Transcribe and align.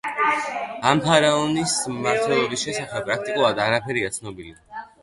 ამ 0.91 1.01
ფარაონის 1.07 1.75
მმართველობის 1.91 2.65
შესახებ 2.69 3.07
პრაქტიკულად 3.11 3.65
არაფერია 3.69 4.15
ცნობილი. 4.19 4.61